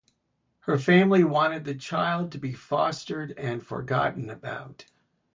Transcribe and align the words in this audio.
Her 0.61 0.79
family 0.79 1.23
wanted 1.23 1.63
the 1.63 1.75
child 1.75 2.31
to 2.31 2.39
be 2.39 2.53
fostered 2.53 3.33
and 3.37 3.63
forgotten 3.63 4.31
about. 4.31 4.85